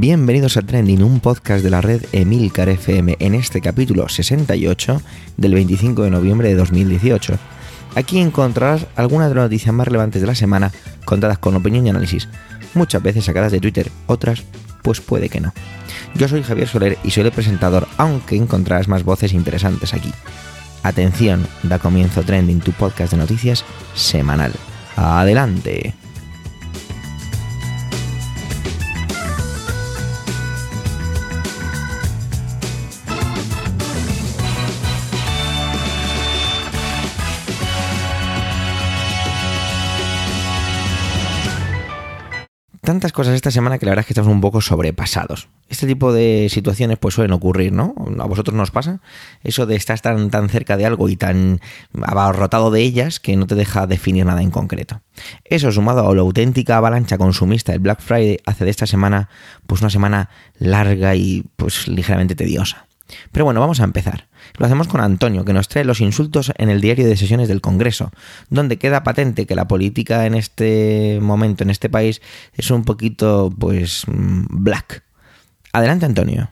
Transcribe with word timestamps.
Bienvenidos 0.00 0.56
a 0.56 0.62
Trending, 0.62 1.02
un 1.02 1.20
podcast 1.20 1.62
de 1.62 1.68
la 1.68 1.82
red 1.82 2.02
Emilcar 2.12 2.70
FM 2.70 3.18
en 3.20 3.34
este 3.34 3.60
capítulo 3.60 4.08
68 4.08 5.02
del 5.36 5.52
25 5.52 6.04
de 6.04 6.10
noviembre 6.10 6.48
de 6.48 6.54
2018. 6.54 7.34
Aquí 7.96 8.18
encontrarás 8.18 8.86
algunas 8.96 9.28
de 9.28 9.34
las 9.34 9.44
noticias 9.44 9.74
más 9.74 9.86
relevantes 9.86 10.22
de 10.22 10.26
la 10.26 10.34
semana 10.34 10.72
contadas 11.04 11.36
con 11.36 11.54
opinión 11.54 11.86
y 11.86 11.90
análisis, 11.90 12.30
muchas 12.72 13.02
veces 13.02 13.26
sacadas 13.26 13.52
de 13.52 13.60
Twitter, 13.60 13.92
otras 14.06 14.42
pues 14.80 15.02
puede 15.02 15.28
que 15.28 15.42
no. 15.42 15.52
Yo 16.14 16.28
soy 16.28 16.44
Javier 16.44 16.66
Soler 16.66 16.96
y 17.04 17.10
soy 17.10 17.24
el 17.24 17.32
presentador, 17.32 17.86
aunque 17.98 18.36
encontrarás 18.36 18.88
más 18.88 19.04
voces 19.04 19.34
interesantes 19.34 19.92
aquí. 19.92 20.10
Atención, 20.82 21.46
da 21.62 21.78
comienzo 21.78 22.22
Trending, 22.22 22.60
tu 22.60 22.72
podcast 22.72 23.12
de 23.12 23.18
noticias 23.18 23.66
semanal. 23.94 24.54
Adelante. 24.96 25.92
Tantas 42.90 43.12
cosas 43.12 43.36
esta 43.36 43.52
semana 43.52 43.78
que 43.78 43.86
la 43.86 43.92
verdad 43.92 44.00
es 44.00 44.06
que 44.08 44.14
estamos 44.14 44.32
un 44.32 44.40
poco 44.40 44.60
sobrepasados. 44.60 45.48
Este 45.68 45.86
tipo 45.86 46.12
de 46.12 46.48
situaciones 46.50 46.98
pues 46.98 47.14
suelen 47.14 47.32
ocurrir, 47.32 47.72
¿no? 47.72 47.94
¿A 48.18 48.26
vosotros 48.26 48.56
nos 48.56 48.72
pasa? 48.72 48.98
Eso 49.44 49.64
de 49.64 49.76
estar 49.76 50.00
tan, 50.00 50.28
tan 50.28 50.48
cerca 50.48 50.76
de 50.76 50.86
algo 50.86 51.08
y 51.08 51.14
tan 51.14 51.60
abarrotado 52.02 52.72
de 52.72 52.80
ellas 52.82 53.20
que 53.20 53.36
no 53.36 53.46
te 53.46 53.54
deja 53.54 53.86
definir 53.86 54.26
nada 54.26 54.42
en 54.42 54.50
concreto. 54.50 55.02
Eso 55.44 55.70
sumado 55.70 56.08
a 56.08 56.14
la 56.16 56.22
auténtica 56.22 56.78
avalancha 56.78 57.16
consumista 57.16 57.70
del 57.70 57.80
Black 57.80 58.00
Friday 58.00 58.40
hace 58.44 58.64
de 58.64 58.70
esta 58.72 58.86
semana 58.86 59.28
pues 59.68 59.82
una 59.82 59.90
semana 59.90 60.28
larga 60.58 61.14
y 61.14 61.44
pues 61.56 61.86
ligeramente 61.86 62.34
tediosa. 62.34 62.88
Pero 63.32 63.44
bueno, 63.44 63.60
vamos 63.60 63.80
a 63.80 63.84
empezar. 63.84 64.28
Lo 64.56 64.66
hacemos 64.66 64.88
con 64.88 65.00
Antonio, 65.00 65.44
que 65.44 65.52
nos 65.52 65.68
trae 65.68 65.84
los 65.84 66.00
insultos 66.00 66.52
en 66.56 66.70
el 66.70 66.80
diario 66.80 67.06
de 67.06 67.16
sesiones 67.16 67.48
del 67.48 67.60
Congreso, 67.60 68.12
donde 68.48 68.78
queda 68.78 69.02
patente 69.02 69.46
que 69.46 69.54
la 69.54 69.68
política 69.68 70.26
en 70.26 70.34
este 70.34 71.18
momento, 71.20 71.64
en 71.64 71.70
este 71.70 71.88
país, 71.88 72.20
es 72.54 72.70
un 72.70 72.84
poquito, 72.84 73.52
pues, 73.58 74.04
mm, 74.06 74.46
black. 74.50 75.04
Adelante, 75.72 76.06
Antonio. 76.06 76.50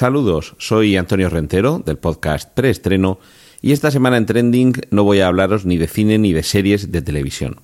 Saludos, 0.00 0.54
soy 0.56 0.96
Antonio 0.96 1.28
Rentero 1.28 1.82
del 1.84 1.98
podcast 1.98 2.48
Preestreno 2.54 3.18
y 3.60 3.72
esta 3.72 3.90
semana 3.90 4.16
en 4.16 4.24
Trending 4.24 4.72
no 4.90 5.04
voy 5.04 5.20
a 5.20 5.26
hablaros 5.26 5.66
ni 5.66 5.76
de 5.76 5.88
cine 5.88 6.16
ni 6.16 6.32
de 6.32 6.42
series 6.42 6.90
de 6.90 7.02
televisión. 7.02 7.60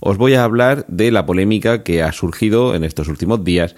Os 0.00 0.16
voy 0.16 0.34
a 0.34 0.42
hablar 0.42 0.86
de 0.88 1.12
la 1.12 1.24
polémica 1.24 1.84
que 1.84 2.02
ha 2.02 2.10
surgido 2.10 2.74
en 2.74 2.82
estos 2.82 3.06
últimos 3.06 3.44
días 3.44 3.76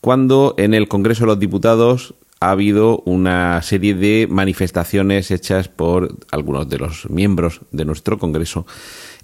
cuando 0.00 0.56
en 0.58 0.74
el 0.74 0.88
Congreso 0.88 1.20
de 1.20 1.26
los 1.28 1.38
Diputados 1.38 2.16
ha 2.40 2.50
habido 2.50 3.04
una 3.06 3.62
serie 3.62 3.94
de 3.94 4.26
manifestaciones 4.28 5.30
hechas 5.30 5.68
por 5.68 6.16
algunos 6.32 6.68
de 6.68 6.78
los 6.78 7.08
miembros 7.08 7.60
de 7.70 7.84
nuestro 7.84 8.18
Congreso 8.18 8.66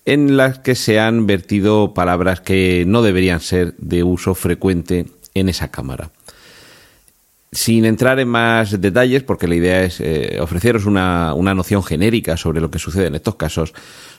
en 0.04 0.36
las 0.36 0.60
que 0.60 0.76
se 0.76 1.00
han 1.00 1.26
vertido 1.26 1.94
palabras 1.94 2.41
que 2.41 2.84
no 2.86 3.03
deberían 3.03 3.41
ser 3.41 3.74
de 3.78 4.04
uso 4.04 4.36
frecuente 4.36 5.06
en 5.34 5.48
esa 5.48 5.72
Cámara. 5.72 6.12
Sin 7.54 7.84
entrar 7.84 8.19
en 8.19 8.28
más 8.28 8.81
detalles, 8.81 9.22
porque 9.22 9.47
la 9.47 9.54
idea 9.54 9.84
es 9.84 10.00
eh, 10.00 10.38
ofreceros 10.41 10.87
una, 10.87 11.34
una, 11.34 11.54
noción 11.54 11.84
genérica 11.84 12.37
sobre 12.37 12.60
lo 12.60 12.69
que 12.69 12.81
sucede 12.81 13.06
en 13.06 13.15
estos 13.15 13.37
casos, 13.37 13.72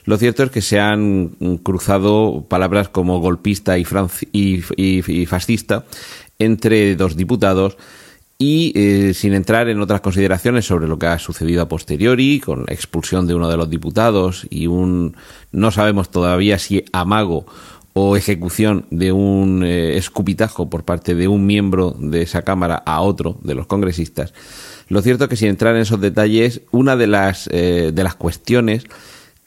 lo 0.06 0.16
cierto 0.16 0.42
es 0.42 0.50
que 0.50 0.62
se 0.62 0.80
han 0.80 1.36
cruzado 1.62 2.46
palabras 2.48 2.88
como 2.88 3.20
golpista 3.20 3.76
y, 3.76 3.84
y, 4.32 5.26
fascista 5.26 5.84
entre 6.38 6.96
dos 6.96 7.16
diputados 7.16 7.76
y 8.38 8.72
eh, 8.74 9.14
sin 9.14 9.34
entrar 9.34 9.68
en 9.68 9.80
otras 9.80 10.00
consideraciones 10.00 10.64
sobre 10.64 10.86
lo 10.86 10.98
que 10.98 11.06
ha 11.06 11.18
sucedido 11.18 11.62
a 11.62 11.68
posteriori, 11.68 12.40
con 12.40 12.64
la 12.66 12.74
expulsión 12.74 13.26
de 13.26 13.34
uno 13.34 13.48
de 13.48 13.56
los 13.56 13.68
diputados 13.68 14.46
y 14.48 14.66
un 14.66 15.16
no 15.52 15.70
sabemos 15.70 16.10
todavía 16.10 16.58
si 16.58 16.84
amago 16.92 17.46
o 17.98 18.14
ejecución 18.14 18.84
de 18.90 19.10
un 19.10 19.64
eh, 19.64 19.96
escupitajo 19.96 20.68
por 20.68 20.84
parte 20.84 21.14
de 21.14 21.28
un 21.28 21.46
miembro 21.46 21.96
de 21.98 22.20
esa 22.20 22.42
Cámara 22.42 22.82
a 22.84 23.00
otro 23.00 23.38
de 23.42 23.54
los 23.54 23.66
congresistas. 23.66 24.34
Lo 24.88 25.00
cierto 25.00 25.24
es 25.24 25.30
que 25.30 25.36
sin 25.36 25.48
entrar 25.48 25.74
en 25.74 25.80
esos 25.80 25.98
detalles, 25.98 26.60
una 26.72 26.94
de 26.94 27.06
las, 27.06 27.48
eh, 27.50 27.92
de 27.94 28.04
las 28.04 28.14
cuestiones 28.14 28.84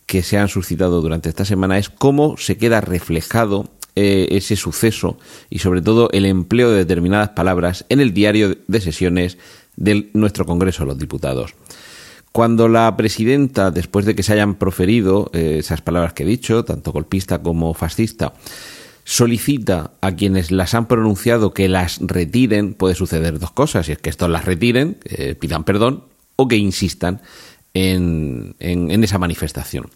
que 0.07 0.23
se 0.23 0.39
han 0.39 0.47
suscitado 0.47 0.99
durante 0.99 1.29
esta 1.29 1.45
semana 1.45 1.77
es 1.77 1.91
cómo 1.91 2.37
se 2.37 2.57
queda 2.57 2.81
reflejado 2.81 3.69
eh, 3.95 4.29
ese 4.31 4.55
suceso 4.55 5.19
y 5.51 5.59
sobre 5.59 5.83
todo 5.83 6.09
el 6.11 6.25
empleo 6.25 6.71
de 6.71 6.77
determinadas 6.77 7.29
palabras 7.29 7.85
en 7.89 7.99
el 7.99 8.15
diario 8.15 8.57
de 8.65 8.81
sesiones 8.81 9.37
de 9.75 10.09
nuestro 10.13 10.47
Congreso 10.47 10.81
de 10.81 10.87
los 10.87 10.97
Diputados. 10.97 11.53
Cuando 12.31 12.67
la 12.67 12.95
presidenta, 12.95 13.71
después 13.71 14.05
de 14.05 14.15
que 14.15 14.23
se 14.23 14.33
hayan 14.33 14.55
proferido 14.55 15.29
eh, 15.33 15.57
esas 15.59 15.81
palabras 15.81 16.13
que 16.13 16.23
he 16.23 16.25
dicho, 16.27 16.63
tanto 16.63 16.91
golpista 16.91 17.41
como 17.41 17.73
fascista, 17.73 18.33
solicita 19.03 19.91
a 20.01 20.11
quienes 20.11 20.51
las 20.51 20.75
han 20.75 20.87
pronunciado 20.87 21.53
que 21.53 21.67
las 21.67 21.97
retiren, 22.01 22.75
puede 22.75 22.93
suceder 22.93 23.39
dos 23.39 23.51
cosas, 23.51 23.89
y 23.89 23.93
es 23.93 23.97
que 23.97 24.11
estos 24.11 24.29
las 24.29 24.45
retiren, 24.45 24.97
eh, 25.05 25.35
pidan 25.35 25.63
perdón, 25.63 26.03
o 26.35 26.47
que 26.47 26.57
insistan 26.57 27.21
en 27.73 28.55
esa 28.59 29.17
manifestación. 29.17 29.89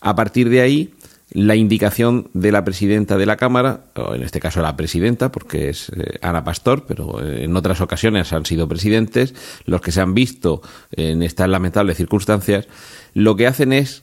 A 0.00 0.16
partir 0.16 0.48
de 0.48 0.60
ahí, 0.60 0.94
la 1.34 1.56
indicación 1.56 2.28
de 2.34 2.52
la 2.52 2.64
presidenta 2.64 3.16
de 3.16 3.26
la 3.26 3.36
Cámara, 3.36 3.86
o 3.94 4.14
en 4.14 4.22
este 4.22 4.40
caso 4.40 4.60
la 4.60 4.76
presidenta, 4.76 5.32
porque 5.32 5.70
es 5.70 5.88
eh, 5.90 6.18
Ana 6.20 6.44
Pastor, 6.44 6.84
pero 6.86 7.24
eh, 7.24 7.44
en 7.44 7.56
otras 7.56 7.80
ocasiones 7.80 8.32
han 8.32 8.44
sido 8.44 8.68
presidentes, 8.68 9.34
los 9.64 9.80
que 9.80 9.92
se 9.92 10.00
han 10.00 10.14
visto 10.14 10.60
en 10.90 11.22
estas 11.22 11.48
lamentables 11.48 11.96
circunstancias, 11.96 12.68
lo 13.14 13.36
que 13.36 13.46
hacen 13.46 13.72
es 13.72 14.02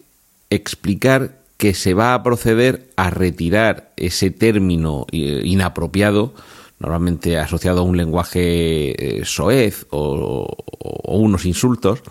explicar 0.49 1.37
que 1.57 1.73
se 1.73 1.93
va 1.93 2.13
a 2.13 2.23
proceder 2.23 2.89
a 2.95 3.09
retirar 3.09 3.91
ese 3.95 4.31
término 4.31 5.05
eh, 5.11 5.41
inapropiado, 5.43 6.33
normalmente 6.79 7.37
asociado 7.37 7.81
a 7.81 7.83
un 7.83 7.97
lenguaje 7.97 9.21
soez 9.25 9.85
o, 9.89 10.47
o 10.79 11.17
unos 11.17 11.45
insultos, 11.45 12.01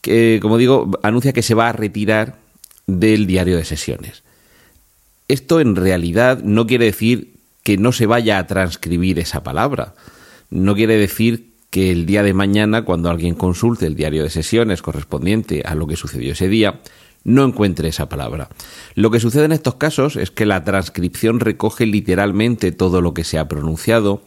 que, 0.00 0.40
como 0.42 0.58
digo, 0.58 0.90
anuncia 1.04 1.32
que 1.32 1.42
se 1.42 1.54
va 1.54 1.68
a 1.68 1.72
retirar 1.72 2.36
del 2.86 3.26
diario 3.26 3.56
de 3.56 3.64
sesiones. 3.64 4.23
Esto 5.28 5.60
en 5.60 5.76
realidad 5.76 6.42
no 6.42 6.66
quiere 6.66 6.86
decir 6.86 7.34
que 7.62 7.78
no 7.78 7.92
se 7.92 8.06
vaya 8.06 8.38
a 8.38 8.46
transcribir 8.46 9.18
esa 9.18 9.42
palabra. 9.42 9.94
No 10.50 10.74
quiere 10.74 10.96
decir 10.96 11.54
que 11.70 11.90
el 11.90 12.06
día 12.06 12.22
de 12.22 12.34
mañana, 12.34 12.84
cuando 12.84 13.10
alguien 13.10 13.34
consulte 13.34 13.86
el 13.86 13.96
diario 13.96 14.22
de 14.22 14.30
sesiones 14.30 14.82
correspondiente 14.82 15.62
a 15.64 15.74
lo 15.74 15.86
que 15.86 15.96
sucedió 15.96 16.32
ese 16.32 16.48
día, 16.48 16.80
no 17.24 17.42
encuentre 17.44 17.88
esa 17.88 18.08
palabra. 18.08 18.50
Lo 18.94 19.10
que 19.10 19.18
sucede 19.18 19.46
en 19.46 19.52
estos 19.52 19.76
casos 19.76 20.16
es 20.16 20.30
que 20.30 20.46
la 20.46 20.62
transcripción 20.62 21.40
recoge 21.40 21.86
literalmente 21.86 22.70
todo 22.70 23.00
lo 23.00 23.14
que 23.14 23.24
se 23.24 23.38
ha 23.38 23.48
pronunciado, 23.48 24.22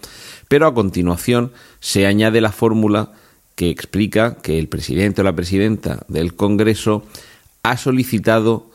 pero 0.47 0.65
a 0.65 0.73
continuación 0.73 1.53
se 1.79 2.07
añade 2.07 2.41
la 2.41 2.51
fórmula 2.51 3.11
que 3.55 3.69
explica 3.69 4.37
que 4.41 4.59
el 4.59 4.67
presidente 4.67 5.21
o 5.21 5.23
la 5.23 5.35
presidenta 5.35 6.05
del 6.07 6.35
Congreso 6.35 7.03
ha 7.63 7.77
solicitado 7.77 8.71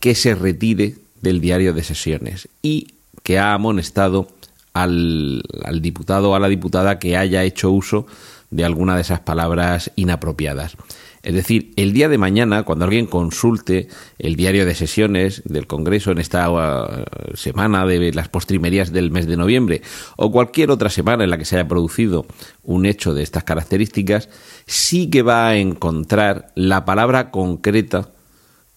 que 0.00 0.14
se 0.14 0.34
retire 0.34 0.96
del 1.26 1.40
diario 1.40 1.74
de 1.74 1.82
sesiones 1.82 2.48
y 2.62 2.94
que 3.24 3.38
ha 3.38 3.52
amonestado 3.52 4.28
al, 4.72 5.42
diputado 5.80 6.30
o 6.30 6.34
a 6.36 6.40
la 6.40 6.48
diputada 6.48 7.00
que 7.00 7.16
haya 7.16 7.42
hecho 7.42 7.70
uso 7.72 8.06
de 8.50 8.64
alguna 8.64 8.94
de 8.94 9.02
esas 9.02 9.20
palabras 9.20 9.90
inapropiadas. 9.96 10.76
Es 11.24 11.34
decir, 11.34 11.72
el 11.74 11.92
día 11.92 12.08
de 12.08 12.18
mañana, 12.18 12.62
cuando 12.62 12.84
alguien 12.84 13.06
consulte 13.06 13.88
el 14.20 14.36
diario 14.36 14.64
de 14.64 14.76
sesiones 14.76 15.42
del 15.44 15.66
Congreso 15.66 16.12
en 16.12 16.18
esta 16.18 16.48
uh, 16.48 17.04
semana 17.34 17.84
de 17.84 18.12
las 18.12 18.28
postrimerías 18.28 18.92
del 18.92 19.10
mes 19.10 19.26
de 19.26 19.36
noviembre 19.36 19.82
o 20.14 20.30
cualquier 20.30 20.70
otra 20.70 20.90
semana 20.90 21.24
en 21.24 21.30
la 21.30 21.38
que 21.38 21.44
se 21.44 21.56
haya 21.56 21.66
producido 21.66 22.26
un 22.62 22.86
hecho 22.86 23.12
de 23.14 23.24
estas 23.24 23.42
características, 23.42 24.28
sí 24.66 25.10
que 25.10 25.22
va 25.22 25.48
a 25.48 25.56
encontrar 25.56 26.52
la 26.54 26.84
palabra 26.84 27.32
concreta 27.32 28.10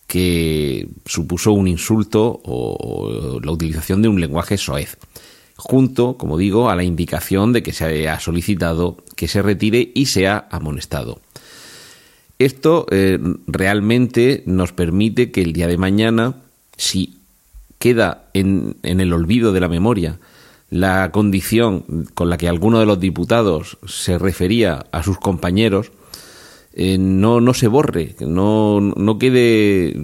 que 0.10 0.90
supuso 1.06 1.52
un 1.52 1.68
insulto 1.68 2.42
o, 2.44 3.40
la 3.44 3.52
utilización 3.52 4.02
de 4.02 4.08
un 4.08 4.20
lenguaje 4.20 4.58
soez, 4.58 4.98
junto, 5.56 6.18
como 6.18 6.36
digo, 6.36 6.72
a 6.72 6.76
la 6.76 6.84
indicación 6.84 7.54
de 7.54 7.62
que 7.62 7.74
se 7.74 8.10
ha 8.10 8.20
solicitado 8.20 8.98
que 9.16 9.28
se 9.28 9.44
retire 9.44 9.92
y 9.94 10.08
sea 10.08 10.48
amonestado. 10.50 11.22
Esto 12.40 12.88
eh, 12.90 13.20
realmente 13.46 14.42
nos 14.48 14.74
permite 14.74 15.30
que 15.30 15.44
el 15.44 15.54
día 15.54 15.68
de 15.68 15.78
mañana 15.78 16.38
si 16.76 17.20
queda 17.78 18.30
en, 18.34 18.78
en 18.82 19.02
el 19.02 19.14
olvido 19.14 19.54
de 19.54 19.60
la 19.60 19.70
memoria 19.70 20.18
la 20.72 21.12
condición 21.12 22.08
con 22.16 22.32
la 22.32 22.38
que 22.38 22.50
alguno 22.50 22.80
de 22.80 22.88
los 22.88 23.00
diputados 23.00 23.78
se 23.86 24.18
refería 24.18 24.88
a 24.92 25.04
sus 25.04 25.20
compañeros, 25.20 25.92
eh, 26.74 26.98
no, 26.98 27.42
no 27.42 27.54
se 27.54 27.68
borre, 27.68 28.16
no, 28.20 28.80
no 28.80 29.18
quede 29.18 29.96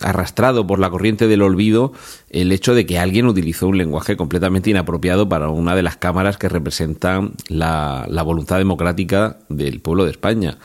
arrastrado 0.00 0.66
por 0.66 0.78
la 0.78 0.90
corriente 0.90 1.28
del 1.28 1.42
olvido 1.42 1.92
el 2.30 2.52
hecho 2.52 2.74
de 2.74 2.84
que 2.86 2.98
alguien 2.98 3.26
utilizó 3.26 3.68
un 3.68 3.78
lenguaje 3.78 4.16
completamente 4.16 4.70
inapropiado 4.70 5.28
para 5.28 5.48
una 5.48 5.74
de 5.74 5.82
las 5.82 5.96
cámaras 5.96 6.36
que 6.36 6.48
representan 6.48 7.32
la, 7.48 8.06
la 8.08 8.22
voluntad 8.22 8.58
democrática 8.58 9.38
del 9.48 9.80
pueblo 9.80 10.04
de 10.04 10.10
España. 10.10 10.58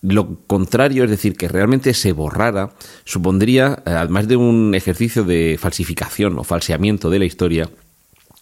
Lo 0.00 0.38
contrario, 0.48 1.04
es 1.04 1.10
decir, 1.10 1.36
que 1.36 1.46
realmente 1.46 1.94
se 1.94 2.12
borrara, 2.12 2.70
supondría, 3.04 3.82
además 3.84 4.26
de 4.26 4.34
un 4.34 4.74
ejercicio 4.74 5.22
de 5.22 5.56
falsificación 5.60 6.36
o 6.38 6.44
falseamiento 6.44 7.08
de 7.08 7.20
la 7.20 7.24
historia, 7.24 7.70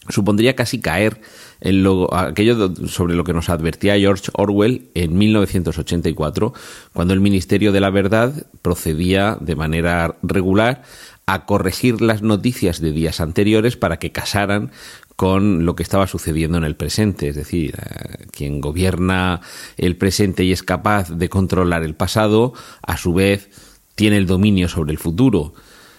supondría 0.09 0.57
casi 0.57 0.81
caer 0.81 1.21
en 1.61 1.83
lo, 1.83 2.13
aquello 2.15 2.75
sobre 2.87 3.15
lo 3.15 3.25
que 3.25 3.35
nos 3.35 3.51
advertía 3.51 3.99
George 3.99 4.31
Orwell 4.35 4.89
en 4.95 5.17
1984, 5.17 6.55
cuando 6.93 7.15
el 7.15 7.21
Ministerio 7.21 7.71
de 7.71 7.81
la 7.81 7.91
Verdad 7.91 8.47
procedía 8.63 9.37
de 9.41 9.57
manera 9.57 10.17
regular 10.23 10.83
a 11.27 11.45
corregir 11.45 12.01
las 12.01 12.23
noticias 12.23 12.81
de 12.81 12.93
días 12.93 13.21
anteriores 13.21 13.77
para 13.77 13.99
que 13.99 14.11
casaran 14.11 14.73
con 15.15 15.67
lo 15.67 15.77
que 15.77 15.83
estaba 15.83 16.07
sucediendo 16.07 16.57
en 16.57 16.65
el 16.65 16.77
presente. 16.77 17.29
Es 17.29 17.37
decir, 17.37 17.75
eh, 17.77 18.27
quien 18.33 18.61
gobierna 18.61 19.43
el 19.77 19.97
presente 19.97 20.45
y 20.45 20.53
es 20.53 20.63
capaz 20.63 21.11
de 21.11 21.29
controlar 21.29 21.85
el 21.85 21.95
pasado, 21.95 22.55
a 22.83 22.97
su 22.97 23.13
vez 23.13 23.51
tiene 23.95 24.17
el 24.17 24.27
dominio 24.27 24.67
sobre 24.67 24.93
el 24.93 24.99
futuro. 24.99 25.53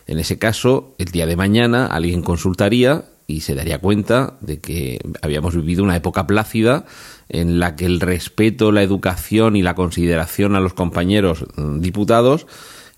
En 0.08 0.18
ese 0.18 0.40
caso, 0.40 0.96
el 0.98 1.12
día 1.12 1.28
de 1.28 1.36
mañana 1.36 1.86
alguien 1.86 2.24
consultaría 2.24 3.06
y 3.32 3.40
se 3.42 3.56
daría 3.56 3.80
cuenta 3.80 4.38
de 4.42 4.60
que 4.60 5.00
habíamos 5.22 5.56
vivido 5.56 5.84
una 5.84 5.96
época 5.96 6.28
plácida 6.28 6.86
en 7.30 7.60
la 7.60 7.76
que 7.76 7.86
el 7.86 8.00
respeto, 8.00 8.72
la 8.72 8.84
educación 8.84 9.56
y 9.56 9.62
la 9.62 9.74
consideración 9.74 10.56
a 10.56 10.60
los 10.60 10.74
compañeros 10.74 11.46
mm, 11.56 11.80
diputados 11.80 12.46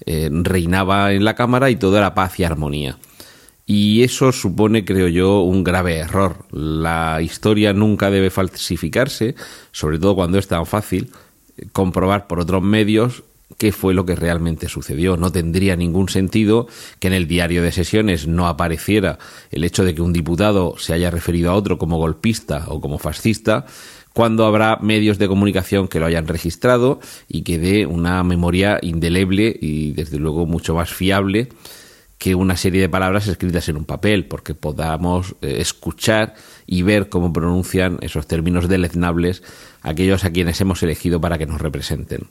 eh, 0.06 0.30
reinaba 0.32 1.14
en 1.14 1.24
la 1.24 1.36
Cámara 1.36 1.70
y 1.70 1.76
todo 1.76 1.98
era 1.98 2.16
paz 2.16 2.40
y 2.40 2.44
armonía. 2.44 2.98
Y 3.66 4.04
eso 4.04 4.32
supone, 4.32 4.84
creo 4.84 5.08
yo, 5.08 5.42
un 5.42 5.64
grave 5.64 5.98
error. 5.98 6.46
La 6.52 7.22
historia 7.22 7.72
nunca 7.72 8.10
debe 8.10 8.30
falsificarse, 8.30 9.36
sobre 9.72 10.00
todo 10.00 10.16
cuando 10.16 10.38
es 10.38 10.48
tan 10.48 10.66
fácil 10.66 11.12
eh, 11.58 11.68
comprobar 11.72 12.28
por 12.28 12.40
otros 12.40 12.62
medios 12.62 13.24
qué 13.64 13.72
fue 13.72 13.94
lo 13.94 14.06
que 14.06 14.18
realmente 14.18 14.68
sucedió. 14.68 15.16
No 15.16 15.32
tendría 15.32 15.78
ningún 15.78 16.10
sentido 16.10 16.68
que 17.00 17.08
en 17.08 17.14
el 17.14 17.30
diario 17.30 17.64
de 17.64 17.72
sesiones 17.72 18.28
no 18.28 18.48
apareciera 18.48 19.20
el 19.52 19.64
hecho 19.64 19.86
de 19.86 19.96
que 19.96 20.02
un 20.02 20.12
diputado 20.12 20.76
se 20.78 20.92
haya 20.92 21.10
referido 21.10 21.50
a 21.50 21.54
otro 21.54 21.78
como 21.78 21.98
golpista 21.98 22.66
o 22.68 22.82
como 22.82 22.98
fascista, 22.98 23.66
cuando 24.12 24.46
habrá 24.46 24.80
medios 24.82 25.18
de 25.18 25.30
comunicación 25.30 25.88
que 25.88 26.02
lo 26.02 26.08
hayan 26.08 26.28
registrado 26.28 27.00
y 27.30 27.44
que 27.44 27.58
dé 27.58 27.86
una 27.86 28.22
memoria 28.26 28.80
indeleble 28.82 29.58
y 29.62 29.94
desde 29.94 30.20
luego 30.20 30.46
mucho 30.46 30.76
más 30.76 30.94
fiable 30.94 31.48
que 32.18 32.36
una 32.36 32.58
serie 32.58 32.82
de 32.82 32.90
palabras 32.90 33.28
escritas 33.28 33.70
en 33.70 33.78
un 33.78 33.86
papel, 33.86 34.26
porque 34.26 34.56
podamos 34.56 35.36
eh, 35.42 35.56
escuchar 35.60 36.36
y 36.68 36.82
ver 36.82 37.08
cómo 37.08 37.32
pronuncian 37.32 37.98
esos 38.02 38.28
términos 38.28 38.68
deleznables 38.68 39.42
aquellos 39.84 40.26
a 40.26 40.32
quienes 40.32 40.60
hemos 40.60 40.84
elegido 40.84 41.22
para 41.22 41.38
que 41.38 41.46
nos 41.46 41.62
representen. 41.62 42.28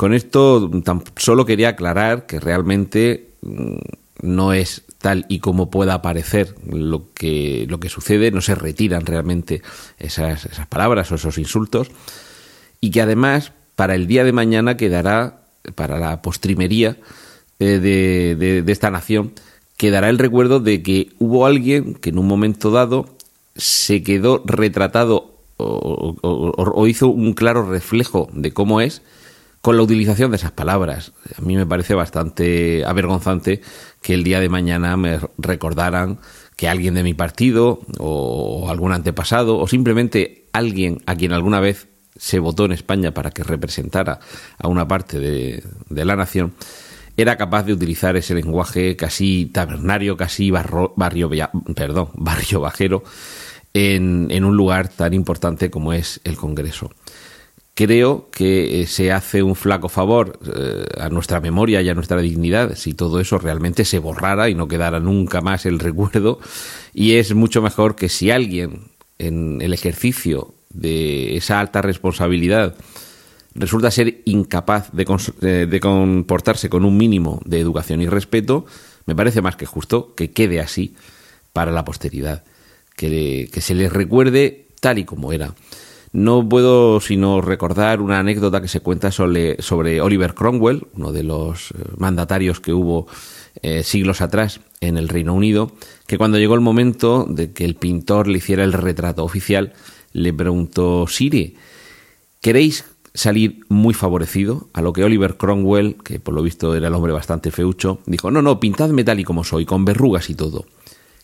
Con 0.00 0.14
esto 0.14 0.70
solo 1.16 1.44
quería 1.44 1.68
aclarar 1.68 2.24
que 2.24 2.40
realmente 2.40 3.34
mm, 3.42 3.76
no 4.22 4.54
es 4.54 4.84
tal 4.96 5.26
y 5.28 5.40
como 5.40 5.68
pueda 5.68 6.00
parecer 6.00 6.54
lo 6.66 7.12
que, 7.12 7.66
lo 7.68 7.80
que 7.80 7.90
sucede, 7.90 8.30
no 8.30 8.40
se 8.40 8.54
retiran 8.54 9.04
realmente 9.04 9.60
esas, 9.98 10.48
palabras 10.70 11.12
o 11.12 11.16
esos 11.16 11.36
insultos, 11.36 11.90
y 12.80 12.92
que 12.92 13.02
además 13.02 13.52
para 13.76 13.94
el 13.94 14.06
día 14.06 14.24
de 14.24 14.32
mañana 14.32 14.78
quedará, 14.78 15.42
para 15.74 15.98
la 15.98 16.22
postrimería 16.22 16.96
eh, 17.58 17.78
de, 17.78 18.62
de, 18.62 18.72
esta 18.72 18.90
nación, 18.90 19.34
quedará 19.76 20.08
el 20.08 20.16
recuerdo 20.16 20.60
de 20.60 20.82
que 20.82 21.10
hubo 21.18 21.44
alguien 21.44 21.92
que 21.92 22.08
en 22.08 22.18
un 22.18 22.26
momento 22.26 22.70
dado 22.70 23.04
se 23.54 24.02
quedó 24.02 24.42
retratado 24.46 25.42
o 25.58 26.86
hizo 26.86 27.08
un 27.08 27.34
claro 27.34 27.70
reflejo 27.70 28.30
de 28.32 28.54
cómo 28.54 28.80
es, 28.80 29.02
con 29.60 29.76
la 29.76 29.82
utilización 29.82 30.30
de 30.30 30.38
esas 30.38 30.52
palabras. 30.52 31.12
A 31.36 31.42
mí 31.42 31.56
me 31.56 31.66
parece 31.66 31.94
bastante 31.94 32.84
avergonzante 32.84 33.60
que 34.00 34.14
el 34.14 34.24
día 34.24 34.40
de 34.40 34.48
mañana 34.48 34.96
me 34.96 35.20
recordaran 35.38 36.18
que 36.56 36.68
alguien 36.68 36.94
de 36.94 37.02
mi 37.02 37.14
partido 37.14 37.80
o 37.98 38.68
algún 38.70 38.92
antepasado 38.92 39.58
o 39.58 39.66
simplemente 39.66 40.46
alguien 40.52 41.02
a 41.06 41.14
quien 41.14 41.32
alguna 41.32 41.60
vez 41.60 41.88
se 42.16 42.38
votó 42.38 42.64
en 42.64 42.72
España 42.72 43.12
para 43.12 43.30
que 43.30 43.44
representara 43.44 44.20
a 44.58 44.68
una 44.68 44.86
parte 44.86 45.18
de, 45.18 45.62
la 45.88 46.16
nación 46.16 46.52
era 47.16 47.36
capaz 47.36 47.64
de 47.64 47.72
utilizar 47.72 48.16
ese 48.16 48.34
lenguaje 48.34 48.96
casi 48.96 49.46
tabernario, 49.46 50.16
casi 50.16 50.50
barrio, 50.50 51.30
perdón, 51.74 52.10
barrio 52.14 52.60
bajero 52.60 53.04
en 53.72 54.44
un 54.44 54.56
lugar 54.56 54.88
tan 54.88 55.14
importante 55.14 55.70
como 55.70 55.92
es 55.92 56.20
el 56.24 56.36
Congreso 56.36 56.90
creo 57.86 58.28
que 58.30 58.82
eh, 58.82 58.86
se 58.86 59.10
hace 59.10 59.42
un 59.42 59.54
flaco 59.54 59.88
favor 59.88 60.38
eh, 60.54 60.84
a 61.00 61.08
nuestra 61.08 61.40
memoria 61.40 61.80
y 61.80 61.88
a 61.88 61.94
nuestra 61.94 62.20
dignidad 62.20 62.74
si 62.76 62.92
todo 62.92 63.20
eso 63.20 63.38
realmente 63.38 63.86
se 63.86 63.98
borrara 63.98 64.50
y 64.50 64.54
no 64.54 64.68
quedara 64.68 65.00
nunca 65.00 65.40
más 65.40 65.64
el 65.64 65.78
recuerdo. 65.78 66.40
Y 66.92 67.14
es 67.14 67.34
mucho 67.34 67.62
mejor 67.62 67.96
que 67.96 68.10
si 68.10 68.30
alguien 68.30 68.90
en 69.18 69.62
el 69.62 69.72
ejercicio 69.72 70.52
de 70.68 71.38
esa 71.38 71.58
alta 71.58 71.80
responsabilidad 71.80 72.74
resulta 73.54 73.90
ser 73.90 74.20
incapaz 74.26 74.92
de, 74.92 75.06
eh, 75.40 75.80
comportarse 75.80 76.68
con 76.68 76.84
un 76.84 76.98
mínimo 76.98 77.40
de 77.46 77.60
educación 77.60 78.02
y 78.02 78.08
respeto, 78.08 78.66
me 79.06 79.16
parece 79.16 79.40
más 79.40 79.56
que 79.56 79.64
justo 79.64 80.14
que 80.14 80.32
quede 80.32 80.60
así 80.60 80.96
para 81.54 81.72
la 81.72 81.86
posteridad, 81.86 82.44
que, 82.94 83.48
que 83.50 83.60
se 83.62 83.74
les 83.74 83.90
recuerde 83.90 84.66
tal 84.80 84.98
y 84.98 85.04
como 85.06 85.32
era. 85.32 85.54
No 86.12 86.48
puedo 86.48 87.00
sino 87.00 87.40
recordar 87.40 88.00
una 88.00 88.18
anécdota 88.18 88.60
que 88.60 88.66
se 88.66 88.80
cuenta 88.80 89.12
sobre, 89.12 89.62
sobre 89.62 90.00
Oliver 90.00 90.34
Cromwell, 90.34 90.88
uno 90.94 91.12
de 91.12 91.22
los 91.22 91.70
eh, 91.70 91.74
mandatarios 91.98 92.58
que 92.58 92.72
hubo 92.72 93.06
eh, 93.62 93.84
siglos 93.84 94.20
atrás 94.20 94.60
en 94.80 94.96
el 94.96 95.08
Reino 95.08 95.34
Unido, 95.34 95.70
que 96.08 96.18
cuando 96.18 96.38
llegó 96.38 96.54
el 96.54 96.60
momento 96.60 97.26
de 97.28 97.52
que 97.52 97.64
el 97.64 97.76
pintor 97.76 98.26
le 98.26 98.38
hiciera 98.38 98.64
el 98.64 98.72
retrato 98.72 99.22
oficial, 99.24 99.72
le 100.12 100.32
preguntó, 100.32 101.06
Siri, 101.06 101.56
¿queréis 102.40 102.84
salir 103.14 103.60
muy 103.68 103.94
favorecido? 103.94 104.68
A 104.72 104.82
lo 104.82 104.92
que 104.92 105.04
Oliver 105.04 105.36
Cromwell, 105.36 105.96
que 106.02 106.18
por 106.18 106.34
lo 106.34 106.42
visto 106.42 106.74
era 106.74 106.88
el 106.88 106.94
hombre 106.94 107.12
bastante 107.12 107.52
feucho, 107.52 108.00
dijo, 108.06 108.32
no, 108.32 108.42
no, 108.42 108.58
pintadme 108.58 109.04
tal 109.04 109.20
y 109.20 109.24
como 109.24 109.44
soy, 109.44 109.64
con 109.64 109.84
verrugas 109.84 110.28
y 110.28 110.34
todo. 110.34 110.66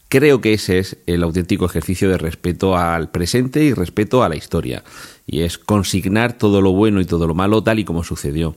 Creo 0.09 0.41
que 0.41 0.55
ese 0.55 0.79
es 0.79 0.99
el 1.07 1.23
auténtico 1.23 1.67
ejercicio 1.67 2.09
de 2.09 2.19
respeto 2.19 2.77
al 2.77 3.11
presente 3.11 3.65
y 3.65 3.73
respeto 3.73 4.23
a 4.23 4.29
la 4.29 4.37
historia. 4.37 4.85
Y 5.27 5.41
es 5.41 5.59
consignar 5.59 6.39
todo 6.39 6.61
lo 6.61 6.73
bueno 6.73 7.01
y 7.01 7.05
todo 7.05 7.27
lo 7.27 7.35
malo 7.35 7.63
tal 7.63 7.81
y 7.81 7.85
como 7.85 8.05
sucedió. 8.05 8.55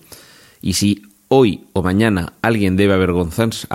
Y 0.61 0.73
si 0.73 1.01
hoy 1.27 1.65
o 1.73 1.81
mañana 1.81 2.33
alguien 2.41 2.75
debe 2.75 2.93
avergonzarse, 2.93 3.67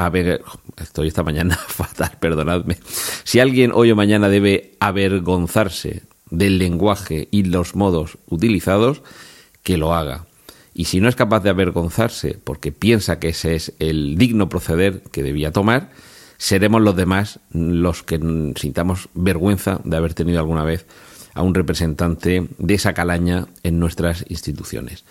estoy 0.80 1.08
esta 1.08 1.24
mañana 1.24 1.56
fatal, 1.68 2.12
perdonadme. 2.20 2.78
Si 3.24 3.40
alguien 3.40 3.72
hoy 3.74 3.90
o 3.90 3.96
mañana 3.96 4.28
debe 4.28 4.74
avergonzarse 4.78 6.02
del 6.30 6.58
lenguaje 6.58 7.28
y 7.32 7.42
los 7.44 7.74
modos 7.74 8.18
utilizados, 8.28 9.02
que 9.64 9.78
lo 9.78 9.94
haga. 9.94 10.26
Y 10.74 10.86
si 10.86 11.00
no 11.00 11.08
es 11.08 11.16
capaz 11.16 11.40
de 11.40 11.50
avergonzarse 11.50 12.38
porque 12.42 12.72
piensa 12.72 13.18
que 13.18 13.28
ese 13.28 13.54
es 13.54 13.72
el 13.78 14.16
digno 14.16 14.48
proceder 14.48 15.02
que 15.12 15.22
debía 15.22 15.52
tomar, 15.52 15.90
seremos 16.44 16.82
los 16.82 16.94
demás 16.94 17.40
los 17.52 18.02
que 18.02 18.20
sintamos 18.56 19.08
vergüenza 19.14 19.80
de 19.82 19.96
haber 19.96 20.12
tenido 20.12 20.40
alguna 20.40 20.62
vez 20.62 20.84
a 21.32 21.40
un 21.40 21.54
representante 21.54 22.46
de 22.58 22.74
esa 22.74 22.92
calaña 22.92 23.46
en 23.62 23.78
nuestras 23.78 24.26
instituciones. 24.28 25.06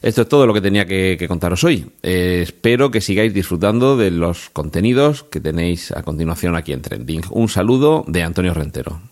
Esto 0.00 0.22
es 0.22 0.28
todo 0.28 0.46
lo 0.46 0.54
que 0.54 0.60
tenía 0.60 0.86
que, 0.86 1.26
contaros 1.26 1.64
hoy. 1.64 1.90
Eh, 2.04 2.42
espero 2.44 2.92
que 2.92 3.00
sigáis 3.00 3.34
disfrutando 3.34 3.96
de 3.96 4.12
los 4.12 4.48
contenidos 4.50 5.24
que 5.24 5.40
tenéis 5.40 5.90
a 5.90 6.04
continuación 6.04 6.54
aquí 6.54 6.72
en 6.72 6.82
Trending. 6.82 7.22
Un 7.30 7.48
saludo 7.48 8.04
de 8.06 8.22
Antonio 8.22 8.54
Rentero. 8.54 9.02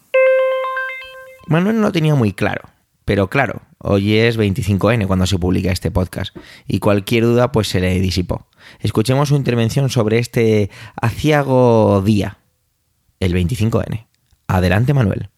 Manuel 1.48 1.80
no 1.80 1.90
tenía 1.90 2.14
muy 2.14 2.34
claro, 2.34 2.68
pero 3.04 3.28
claro, 3.28 3.62
hoy 3.78 4.14
es 4.14 4.38
25N 4.38 5.08
cuando 5.08 5.26
se 5.26 5.40
publica 5.40 5.72
este 5.72 5.90
podcast 5.90 6.36
y 6.68 6.78
cualquier 6.78 7.24
duda 7.24 7.50
pues 7.50 7.66
se 7.66 7.80
le 7.80 7.98
disipó. 7.98 8.47
Escuchemos 8.80 9.28
su 9.28 9.36
intervención 9.36 9.90
sobre 9.90 10.18
este 10.18 10.70
aciago 11.00 12.02
día, 12.02 12.38
el 13.20 13.34
25N. 13.34 14.06
Adelante, 14.46 14.94
Manuel. 14.94 15.28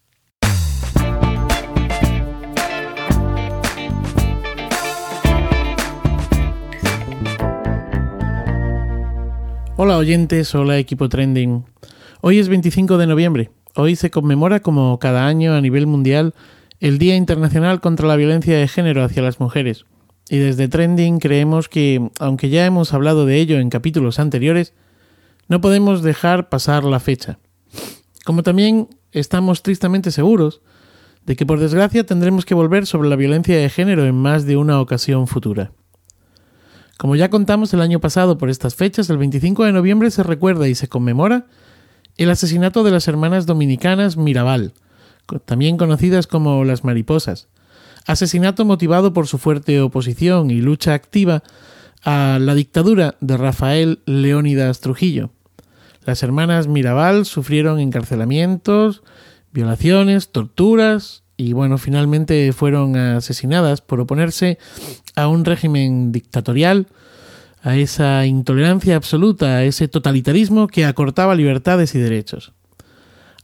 Hola 9.82 9.96
oyentes, 9.96 10.54
hola 10.54 10.76
equipo 10.76 11.08
trending. 11.08 11.64
Hoy 12.20 12.38
es 12.38 12.50
25 12.50 12.98
de 12.98 13.06
noviembre. 13.06 13.50
Hoy 13.74 13.96
se 13.96 14.10
conmemora 14.10 14.60
como 14.60 14.98
cada 14.98 15.26
año 15.26 15.54
a 15.54 15.60
nivel 15.62 15.86
mundial 15.86 16.34
el 16.80 16.98
Día 16.98 17.16
Internacional 17.16 17.80
contra 17.80 18.06
la 18.06 18.16
Violencia 18.16 18.58
de 18.58 18.68
Género 18.68 19.02
hacia 19.02 19.22
las 19.22 19.40
Mujeres. 19.40 19.86
Y 20.32 20.38
desde 20.38 20.68
Trending 20.68 21.18
creemos 21.18 21.68
que, 21.68 22.08
aunque 22.20 22.50
ya 22.50 22.64
hemos 22.64 22.94
hablado 22.94 23.26
de 23.26 23.40
ello 23.40 23.58
en 23.58 23.68
capítulos 23.68 24.20
anteriores, 24.20 24.74
no 25.48 25.60
podemos 25.60 26.02
dejar 26.02 26.48
pasar 26.48 26.84
la 26.84 27.00
fecha. 27.00 27.40
Como 28.24 28.44
también 28.44 28.88
estamos 29.10 29.64
tristemente 29.64 30.12
seguros 30.12 30.62
de 31.26 31.34
que 31.34 31.46
por 31.46 31.58
desgracia 31.58 32.06
tendremos 32.06 32.44
que 32.44 32.54
volver 32.54 32.86
sobre 32.86 33.08
la 33.08 33.16
violencia 33.16 33.58
de 33.58 33.68
género 33.68 34.06
en 34.06 34.14
más 34.14 34.46
de 34.46 34.56
una 34.56 34.80
ocasión 34.80 35.26
futura. 35.26 35.72
Como 36.96 37.16
ya 37.16 37.28
contamos 37.28 37.74
el 37.74 37.80
año 37.80 37.98
pasado 37.98 38.38
por 38.38 38.50
estas 38.50 38.76
fechas, 38.76 39.10
el 39.10 39.18
25 39.18 39.64
de 39.64 39.72
noviembre 39.72 40.12
se 40.12 40.22
recuerda 40.22 40.68
y 40.68 40.76
se 40.76 40.88
conmemora 40.88 41.46
el 42.18 42.30
asesinato 42.30 42.84
de 42.84 42.92
las 42.92 43.08
hermanas 43.08 43.46
dominicanas 43.46 44.16
Mirabal, 44.16 44.74
también 45.44 45.76
conocidas 45.76 46.28
como 46.28 46.62
las 46.62 46.84
mariposas. 46.84 47.48
Asesinato 48.10 48.64
motivado 48.64 49.12
por 49.12 49.28
su 49.28 49.38
fuerte 49.38 49.80
oposición 49.80 50.50
y 50.50 50.60
lucha 50.60 50.94
activa 50.94 51.44
a 52.02 52.38
la 52.40 52.56
dictadura 52.56 53.14
de 53.20 53.36
Rafael 53.36 54.00
Leónidas 54.04 54.80
Trujillo. 54.80 55.30
Las 56.04 56.24
hermanas 56.24 56.66
Mirabal 56.66 57.24
sufrieron 57.24 57.78
encarcelamientos, 57.78 59.04
violaciones, 59.52 60.30
torturas 60.30 61.22
y 61.36 61.52
bueno, 61.52 61.78
finalmente 61.78 62.52
fueron 62.52 62.96
asesinadas 62.96 63.80
por 63.80 64.00
oponerse 64.00 64.58
a 65.14 65.28
un 65.28 65.44
régimen 65.44 66.10
dictatorial, 66.10 66.88
a 67.62 67.76
esa 67.76 68.26
intolerancia 68.26 68.96
absoluta, 68.96 69.58
a 69.58 69.62
ese 69.62 69.86
totalitarismo 69.86 70.66
que 70.66 70.84
acortaba 70.84 71.36
libertades 71.36 71.94
y 71.94 72.00
derechos. 72.00 72.54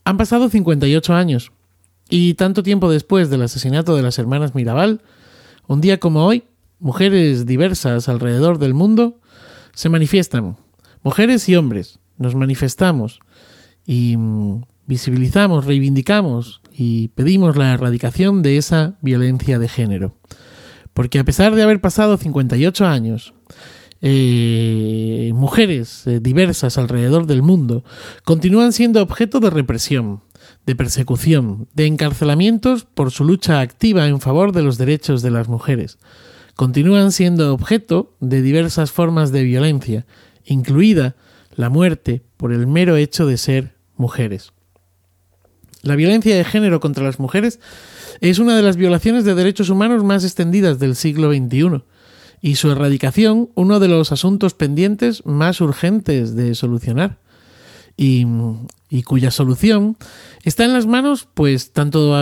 Han 0.03 0.17
pasado 0.17 0.49
58 0.49 1.15
años 1.15 1.53
y 2.09 2.35
tanto 2.35 2.63
tiempo 2.63 2.91
después 2.91 3.31
del 3.31 3.43
asesinato 3.43 3.97
de 3.97 4.03
las 4.03 4.19
hermanas 4.19 4.55
Mirabal, 4.55 5.03
un 5.67 5.81
día 5.81 5.99
como 5.99 6.25
hoy, 6.27 6.45
mujeres 6.79 7.47
diversas 7.47 8.09
alrededor 8.09 8.59
del 8.59 8.75
mundo 8.75 9.21
se 9.75 9.89
manifiestan, 9.89 10.57
mujeres 11.03 11.49
y 11.49 11.57
hombres, 11.57 11.99
nos 12.19 12.35
manifestamos 12.35 13.21
y 13.85 14.17
mm, 14.17 14.63
visibilizamos, 14.87 15.65
reivindicamos 15.65 16.61
y 16.73 17.09
pedimos 17.09 17.57
la 17.57 17.75
erradicación 17.75 18.43
de 18.43 18.57
esa 18.57 18.97
violencia 19.01 19.59
de 19.59 19.69
género. 19.69 20.15
Porque 20.95 21.19
a 21.19 21.25
pesar 21.25 21.55
de 21.55 21.63
haber 21.63 21.81
pasado 21.81 22.17
58 22.17 22.87
años, 22.87 23.35
eh, 24.03 25.33
mujeres 25.35 26.07
eh, 26.07 26.21
diversas 26.21 26.79
alrededor 26.79 27.27
del 27.27 27.43
mundo 27.43 27.83
continúan 28.25 28.73
siendo 28.73 29.03
objeto 29.03 29.41
de 29.41 29.51
represión, 29.51 30.23
de 30.67 30.75
persecución, 30.75 31.69
de 31.75 31.87
encarcelamientos 31.87 32.85
por 32.85 33.13
su 33.13 33.25
lucha 33.25 33.61
activa 33.61 34.09
en 34.09 34.21
favor 34.21 34.53
de 34.53 34.63
los 34.63 34.79
derechos 34.79 35.23
de 35.23 35.31
las 35.31 35.49
mujeres. 35.49 35.99
Continúan 36.57 37.13
siendo 37.13 37.55
objeto 37.55 38.15
de 38.21 38.43
diversas 38.43 38.91
formas 38.91 39.31
de 39.31 39.45
violencia, 39.45 40.07
incluida 40.45 41.17
la 41.55 41.71
muerte 41.71 42.23
por 42.37 42.53
el 42.53 42.67
mero 42.67 42.97
hecho 42.97 43.27
de 43.27 43.37
ser 43.37 43.77
mujeres. 43.97 44.53
La 45.83 45.95
violencia 45.95 46.37
de 46.37 46.45
género 46.45 46.81
contra 46.81 47.05
las 47.05 47.21
mujeres 47.21 47.61
es 48.21 48.39
una 48.39 48.57
de 48.57 48.63
las 48.63 48.77
violaciones 48.77 49.25
de 49.25 49.35
derechos 49.35 49.71
humanos 49.71 50.03
más 50.03 50.25
extendidas 50.25 50.79
del 50.81 50.97
siglo 50.97 51.33
XXI 51.33 51.85
y 52.41 52.57
su 52.57 52.71
erradicación 52.71 53.51
uno 53.55 53.79
de 53.79 53.89
los 53.89 54.11
asuntos 54.11 54.55
pendientes 54.55 55.25
más 55.25 55.61
urgentes 55.61 56.35
de 56.35 56.55
solucionar 56.55 57.19
y, 57.97 58.27
cuya 59.05 59.31
solución 59.31 59.97
está 60.43 60.65
en 60.65 60.73
las 60.73 60.87
manos, 60.87 61.29
pues 61.35 61.73
tanto 61.73 62.17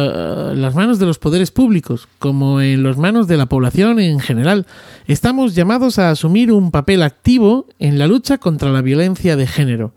en 0.53 0.63
las 0.63 0.75
manos 0.75 0.99
de 0.99 1.07
los 1.07 1.19
poderes 1.19 1.51
públicos 1.51 2.09
como 2.19 2.61
en 2.61 2.83
las 2.83 2.97
manos 2.97 3.29
de 3.29 3.37
la 3.37 3.47
población 3.47 4.01
en 4.01 4.21
general. 4.21 4.67
Estamos 5.07 5.55
llamados 5.55 5.99
a 5.99 6.11
asumir 6.11 6.51
un 6.51 6.71
papel 6.71 7.03
activo 7.03 7.67
en 7.79 7.99
la 7.99 8.07
lucha 8.07 8.39
contra 8.39 8.71
la 8.71 8.83
violencia 8.83 9.37
de 9.37 9.47
género. 9.47 9.95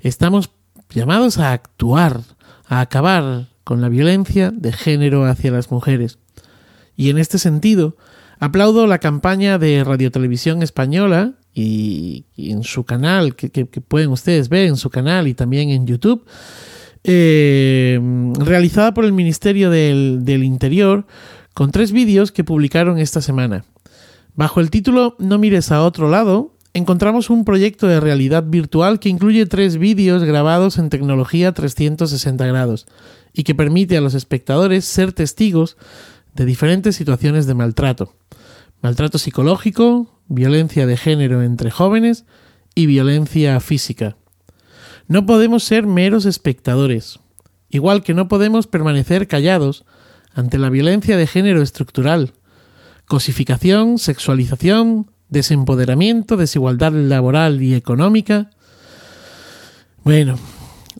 Estamos 0.00 0.50
llamados 0.90 1.38
a 1.38 1.52
actuar 1.52 2.20
a 2.66 2.80
acabar 2.80 3.48
con 3.64 3.80
la 3.80 3.88
violencia 3.88 4.50
de 4.50 4.72
género 4.72 5.24
hacia 5.24 5.50
las 5.50 5.70
mujeres. 5.70 6.18
Y 6.96 7.10
en 7.10 7.18
este 7.18 7.38
sentido, 7.38 7.96
aplaudo 8.38 8.86
la 8.86 8.98
campaña 8.98 9.58
de 9.58 9.84
Radiotelevisión 9.84 10.62
Española 10.62 11.34
y, 11.54 12.24
en 12.36 12.64
su 12.64 12.84
canal, 12.84 13.36
que, 13.36 13.64
pueden 13.66 14.10
ustedes 14.10 14.48
ver 14.48 14.66
en 14.66 14.76
su 14.76 14.90
canal 14.90 15.28
y 15.28 15.34
también 15.34 15.70
en 15.70 15.86
YouTube, 15.86 16.24
eh, 17.04 18.00
realizada 18.38 18.94
por 18.94 19.04
el 19.04 19.12
Ministerio 19.12 19.70
del, 19.70 20.24
del 20.24 20.42
Interior, 20.42 21.06
con 21.52 21.70
tres 21.70 21.92
vídeos 21.92 22.32
que 22.32 22.44
publicaron 22.44 22.98
esta 22.98 23.20
semana. 23.20 23.64
Bajo 24.34 24.60
el 24.60 24.70
título 24.70 25.14
No 25.20 25.38
mires 25.38 25.70
a 25.70 25.82
otro 25.84 26.10
lado, 26.10 26.54
encontramos 26.74 27.30
un 27.30 27.44
proyecto 27.44 27.86
de 27.86 28.00
realidad 28.00 28.44
virtual 28.44 28.98
que 28.98 29.08
incluye 29.08 29.46
tres 29.46 29.78
vídeos 29.78 30.24
grabados 30.24 30.76
en 30.78 30.90
tecnología 30.90 31.52
360 31.52 32.44
grados 32.46 32.86
y 33.32 33.44
que 33.44 33.54
permite 33.54 33.96
a 33.96 34.00
los 34.00 34.14
espectadores 34.14 34.84
ser 34.84 35.12
testigos 35.12 35.76
de 36.34 36.44
diferentes 36.44 36.96
situaciones 36.96 37.46
de 37.46 37.54
maltrato. 37.54 38.14
Maltrato 38.82 39.18
psicológico, 39.18 40.20
violencia 40.28 40.86
de 40.86 40.96
género 40.96 41.42
entre 41.42 41.70
jóvenes 41.70 42.24
y 42.74 42.86
violencia 42.86 43.58
física. 43.60 44.16
No 45.06 45.26
podemos 45.26 45.64
ser 45.64 45.86
meros 45.86 46.24
espectadores, 46.26 47.20
igual 47.68 48.02
que 48.02 48.14
no 48.14 48.28
podemos 48.28 48.66
permanecer 48.66 49.28
callados 49.28 49.84
ante 50.34 50.58
la 50.58 50.70
violencia 50.70 51.16
de 51.16 51.26
género 51.26 51.62
estructural, 51.62 52.32
cosificación, 53.06 53.98
sexualización, 53.98 55.10
desempoderamiento, 55.28 56.36
desigualdad 56.36 56.92
laboral 56.92 57.62
y 57.62 57.74
económica. 57.74 58.50
Bueno, 60.02 60.38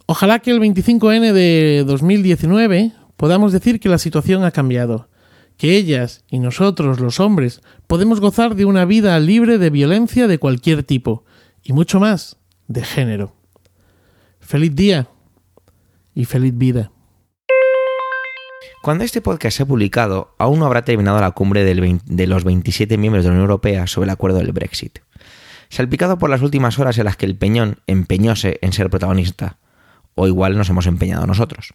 ojalá 0.07 0.39
que 0.39 0.51
el 0.51 0.61
25N 0.61 1.33
de 1.33 1.85
2019 1.87 2.93
podamos 3.17 3.53
decir 3.53 3.81
que 3.81 3.89
la 3.89 3.99
situación 3.99 4.45
ha 4.45 4.51
cambiado, 4.51 5.09
que 5.57 5.77
ellas 5.77 6.25
y 6.29 6.39
nosotros, 6.39 7.01
los 7.01 7.21
hombres, 7.21 7.61
podemos 7.87 8.21
gozar 8.21 8.55
de 8.55 8.65
una 8.65 8.85
vida 8.85 9.19
libre 9.21 9.59
de 9.59 9.71
violencia 9.71 10.27
de 10.27 10.39
cualquier 10.39 10.83
tipo, 10.83 11.25
y 11.63 11.73
mucho 11.73 12.01
más, 12.01 12.37
de 12.69 12.83
género. 12.85 13.35
Feliz 14.41 14.75
día 14.75 15.09
y 16.15 16.25
feliz 16.25 16.57
vida. 16.57 16.91
Cuando 18.83 19.05
este 19.05 19.23
podcast 19.23 19.57
sea 19.57 19.67
publicado, 19.67 20.35
aún 20.39 20.59
no 20.59 20.67
habrá 20.67 20.85
terminado 20.85 21.19
la 21.19 21.31
cumbre 21.31 21.65
de 21.65 22.27
los 22.27 22.45
27 22.45 22.99
miembros 22.99 23.25
de 23.25 23.31
la 23.31 23.33
Unión 23.33 23.49
Europea 23.49 23.87
sobre 23.87 24.05
el 24.05 24.11
acuerdo 24.11 24.39
del 24.39 24.53
Brexit. 24.53 24.99
Salpicado 25.71 26.19
por 26.19 26.29
las 26.29 26.43
últimas 26.43 26.79
horas 26.79 26.99
en 26.99 27.07
las 27.07 27.17
que 27.17 27.25
el 27.25 27.37
Peñón 27.37 27.79
empeñóse 27.87 28.59
en 28.61 28.75
ser 28.75 28.91
protagonista, 28.91 29.57
o 30.15 30.27
igual 30.27 30.59
nos 30.59 30.69
hemos 30.69 30.87
empeñado 30.87 31.27
nosotros. 31.27 31.73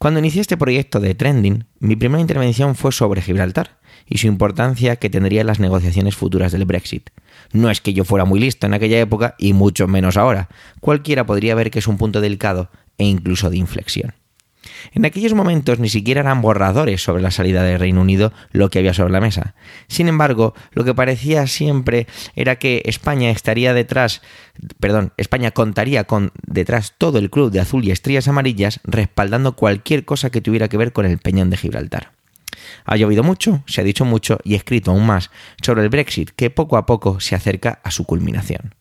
Cuando 0.00 0.20
inicié 0.20 0.40
este 0.40 0.56
proyecto 0.56 0.98
de 0.98 1.14
Trending, 1.14 1.66
mi 1.78 1.94
primera 1.94 2.22
intervención 2.22 2.74
fue 2.74 2.90
sobre 2.90 3.20
Gibraltar 3.20 3.76
y 4.06 4.16
su 4.16 4.28
importancia 4.28 4.96
que 4.96 5.10
tendría 5.10 5.42
en 5.42 5.46
las 5.46 5.60
negociaciones 5.60 6.16
futuras 6.16 6.52
del 6.52 6.64
Brexit. 6.64 7.10
No 7.52 7.68
es 7.68 7.82
que 7.82 7.92
yo 7.92 8.06
fuera 8.06 8.24
muy 8.24 8.40
listo 8.40 8.66
en 8.66 8.72
aquella 8.72 8.98
época 8.98 9.34
y 9.36 9.52
mucho 9.52 9.88
menos 9.88 10.16
ahora. 10.16 10.48
Cualquiera 10.80 11.26
podría 11.26 11.54
ver 11.54 11.70
que 11.70 11.80
es 11.80 11.86
un 11.86 11.98
punto 11.98 12.22
delicado 12.22 12.70
e 12.96 13.04
incluso 13.04 13.50
de 13.50 13.58
inflexión. 13.58 14.14
En 14.92 15.04
aquellos 15.04 15.34
momentos 15.34 15.78
ni 15.78 15.88
siquiera 15.88 16.20
eran 16.20 16.42
borradores 16.42 17.02
sobre 17.02 17.22
la 17.22 17.30
salida 17.30 17.62
del 17.62 17.78
Reino 17.78 18.00
Unido 18.00 18.32
lo 18.52 18.70
que 18.70 18.78
había 18.78 18.94
sobre 18.94 19.12
la 19.12 19.20
mesa. 19.20 19.54
Sin 19.88 20.08
embargo, 20.08 20.54
lo 20.72 20.84
que 20.84 20.94
parecía 20.94 21.46
siempre 21.46 22.06
era 22.34 22.56
que 22.56 22.82
España 22.84 23.30
estaría 23.30 23.72
detrás, 23.74 24.22
perdón, 24.78 25.12
España 25.16 25.50
contaría 25.50 26.04
con 26.04 26.32
detrás 26.46 26.94
todo 26.98 27.18
el 27.18 27.30
club 27.30 27.50
de 27.50 27.60
azul 27.60 27.84
y 27.84 27.90
estrellas 27.90 28.28
amarillas 28.28 28.80
respaldando 28.84 29.56
cualquier 29.56 30.04
cosa 30.04 30.30
que 30.30 30.40
tuviera 30.40 30.68
que 30.68 30.76
ver 30.76 30.92
con 30.92 31.06
el 31.06 31.18
Peñón 31.18 31.50
de 31.50 31.56
Gibraltar. 31.56 32.12
Ha 32.84 32.96
llovido 32.96 33.22
mucho, 33.22 33.62
se 33.66 33.80
ha 33.80 33.84
dicho 33.84 34.04
mucho 34.04 34.38
y 34.44 34.54
escrito 34.54 34.90
aún 34.90 35.06
más 35.06 35.30
sobre 35.62 35.82
el 35.82 35.88
Brexit 35.88 36.30
que 36.30 36.50
poco 36.50 36.76
a 36.76 36.86
poco 36.86 37.20
se 37.20 37.34
acerca 37.34 37.80
a 37.82 37.90
su 37.90 38.04
culminación. 38.04 38.74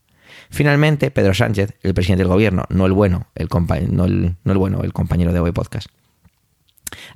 Finalmente, 0.49 1.11
Pedro 1.11 1.33
Sánchez, 1.33 1.75
el 1.81 1.93
presidente 1.93 2.23
del 2.23 2.31
gobierno, 2.31 2.63
no 2.69 2.85
el 2.85 2.93
bueno, 2.93 3.27
el, 3.35 3.47
no 3.91 4.05
el, 4.05 4.57
bueno, 4.57 4.81
el 4.83 4.93
compañero 4.93 5.33
de 5.33 5.39
hoy 5.39 5.51
podcast, 5.51 5.87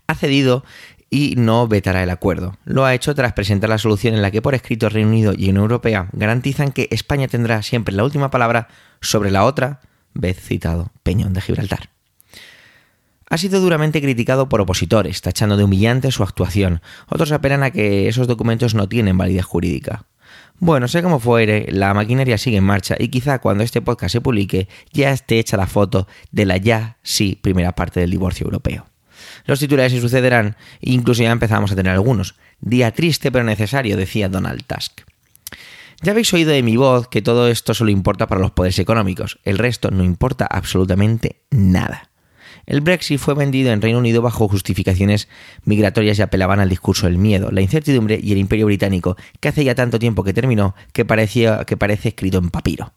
ha 0.08 0.16
cedido 0.16 0.64
y 1.10 1.36
no 1.38 1.68
vetará 1.68 2.04
el 2.04 2.10
acuerdo. 2.10 2.58
Lo 2.66 2.86
ha 2.86 2.94
hecho 2.94 3.14
tras 3.14 3.34
presentar 3.34 3.70
la 3.70 3.78
solución 3.78 4.16
en 4.16 4.22
la 4.22 4.32
que 4.32 4.42
por 4.42 4.56
escrito 4.56 4.90
Reino 4.90 5.10
Unido 5.10 5.34
y 5.34 5.50
Unión 5.50 5.58
Europea 5.64 6.10
garantizan 6.12 6.72
que 6.72 6.88
España 6.92 7.28
tendrá 7.28 7.62
siempre 7.62 7.94
la 7.94 8.04
última 8.04 8.32
palabra 8.32 8.68
sobre 9.00 9.30
la 9.30 9.46
otra 9.46 9.82
vez 10.14 10.40
citado 10.40 10.92
Peñón 11.04 11.34
de 11.34 11.42
Gibraltar. 11.42 11.90
Ha 13.30 13.38
sido 13.38 13.60
duramente 13.60 14.02
criticado 14.02 14.48
por 14.48 14.62
opositores, 14.62 15.22
tachando 15.22 15.58
de 15.58 15.64
humillante 15.64 16.12
su 16.12 16.22
actuación. 16.22 16.82
Otros 17.08 17.32
apelan 17.32 17.64
a 17.64 17.72
que 17.72 18.08
esos 18.08 18.28
documentos 18.28 18.76
no 18.76 18.88
tienen 18.88 19.18
validez 19.18 19.46
jurídica. 19.46 20.06
Bueno, 20.66 20.88
sé 20.88 21.04
cómo 21.04 21.20
fuere, 21.20 21.68
la 21.72 21.94
maquinaria 21.94 22.38
sigue 22.38 22.56
en 22.56 22.64
marcha 22.64 22.96
y 22.98 23.10
quizá 23.10 23.40
cuando 23.40 23.66
este 23.66 23.82
podcast 23.82 24.14
se 24.14 24.22
publique 24.22 24.70
ya 24.94 25.12
esté 25.12 25.38
hecha 25.38 25.58
la 25.58 25.68
foto 25.68 26.08
de 26.32 26.46
la 26.46 26.56
ya 26.56 27.00
sí 27.04 27.38
primera 27.42 27.74
parte 27.74 28.00
del 28.00 28.12
divorcio 28.12 28.46
europeo. 28.46 28.86
Los 29.46 29.60
titulares 29.60 29.92
se 29.92 30.00
sucederán 30.00 30.56
e 30.80 30.94
incluso 30.94 31.22
ya 31.22 31.32
empezamos 31.32 31.74
a 31.74 31.76
tener 31.76 31.92
algunos. 31.92 32.36
Día 32.62 32.94
triste 32.94 33.30
pero 33.30 33.44
necesario, 33.44 33.98
decía 33.98 34.30
Donald 34.30 34.64
Tusk. 34.66 35.02
Ya 36.02 36.14
habéis 36.14 36.34
oído 36.34 36.52
de 36.52 36.64
mi 36.64 36.78
voz 36.78 37.10
que 37.10 37.22
todo 37.22 37.50
esto 37.50 37.74
solo 37.74 37.92
importa 37.92 38.28
para 38.28 38.40
los 38.40 38.52
poderes 38.52 38.80
económicos, 38.80 39.40
el 39.44 39.58
resto 39.58 39.92
no 39.92 40.06
importa 40.06 40.46
absolutamente 40.46 41.42
nada. 41.52 42.13
El 42.66 42.82
Brexit 42.82 43.20
fue 43.20 43.34
vendido 43.34 43.72
en 43.72 43.82
Reino 43.82 44.00
Unido 44.00 44.22
bajo 44.22 44.48
justificaciones 44.48 45.28
migratorias 45.66 46.20
y 46.20 46.22
apelaban 46.22 46.60
al 46.60 46.70
discurso 46.70 47.08
del 47.08 47.18
miedo, 47.18 47.52
la 47.52 47.62
incertidumbre 47.62 48.20
y 48.22 48.32
el 48.32 48.38
imperio 48.38 48.66
británico, 48.66 49.18
que 49.40 49.50
hace 49.50 49.64
ya 49.64 49.76
tanto 49.76 50.00
tiempo 50.00 50.24
que 50.24 50.34
terminó 50.34 50.76
que, 50.92 51.06
parecía, 51.06 51.66
que 51.66 51.78
parece 51.78 52.10
escrito 52.10 52.38
en 52.38 52.50
papiro. 52.50 52.94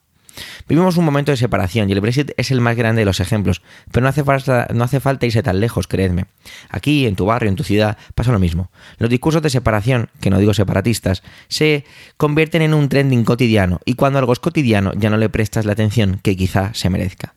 Vivimos 0.69 0.97
un 0.97 1.05
momento 1.05 1.31
de 1.31 1.37
separación 1.37 1.89
y 1.89 1.93
el 1.93 2.01
Brexit 2.01 2.33
es 2.37 2.51
el 2.51 2.61
más 2.61 2.77
grande 2.77 3.01
de 3.01 3.07
los 3.07 3.21
ejemplos, 3.21 3.63
pero 3.91 4.03
no 4.03 4.09
hace, 4.09 4.25
falta, 4.25 4.69
no 4.75 4.85
hace 4.85 5.01
falta 5.01 5.27
irse 5.27 5.43
tan 5.43 5.61
lejos, 5.61 5.87
creedme. 5.87 6.27
Aquí, 6.69 7.07
en 7.07 7.17
tu 7.17 7.27
barrio, 7.27 7.49
en 7.49 7.57
tu 7.57 7.65
ciudad, 7.65 7.97
pasa 8.15 8.33
lo 8.33 8.39
mismo. 8.39 8.71
Los 8.99 9.11
discursos 9.11 9.43
de 9.43 9.51
separación, 9.51 10.11
que 10.21 10.31
no 10.31 10.39
digo 10.39 10.55
separatistas, 10.55 11.23
se 11.49 11.85
convierten 12.17 12.63
en 12.63 12.75
un 12.75 12.89
trending 12.89 13.25
cotidiano 13.25 13.81
y 13.85 13.95
cuando 13.95 14.19
algo 14.19 14.33
es 14.33 14.41
cotidiano 14.41 14.93
ya 14.95 15.11
no 15.11 15.17
le 15.17 15.29
prestas 15.29 15.65
la 15.65 15.73
atención 15.73 16.21
que 16.23 16.37
quizá 16.37 16.75
se 16.75 16.91
merezca. 16.91 17.36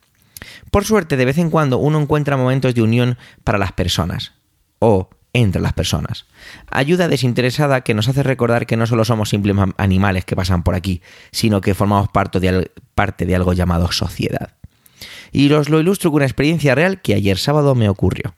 Por 0.70 0.84
suerte, 0.84 1.16
de 1.16 1.24
vez 1.24 1.38
en 1.38 1.50
cuando 1.50 1.78
uno 1.78 2.00
encuentra 2.00 2.36
momentos 2.36 2.74
de 2.74 2.82
unión 2.82 3.18
para 3.44 3.58
las 3.58 3.72
personas. 3.72 4.32
O 4.78 5.10
entre 5.32 5.60
las 5.60 5.72
personas. 5.72 6.26
Ayuda 6.70 7.08
desinteresada 7.08 7.82
que 7.82 7.94
nos 7.94 8.08
hace 8.08 8.22
recordar 8.22 8.66
que 8.66 8.76
no 8.76 8.86
solo 8.86 9.04
somos 9.04 9.28
simples 9.28 9.56
animales 9.76 10.24
que 10.24 10.36
pasan 10.36 10.62
por 10.62 10.74
aquí, 10.74 11.02
sino 11.30 11.60
que 11.60 11.74
formamos 11.74 12.08
parte 12.08 12.40
de, 12.40 13.34
algo 13.34 13.52
llamado 13.52 13.92
sociedad. 13.92 14.54
Y 15.32 15.52
os 15.52 15.68
lo 15.68 15.80
ilustro 15.80 16.10
con 16.10 16.16
una 16.16 16.26
experiencia 16.26 16.74
real 16.74 17.00
que 17.00 17.14
ayer 17.14 17.38
sábado 17.38 17.74
me 17.74 17.88
ocurrió. 17.88 18.34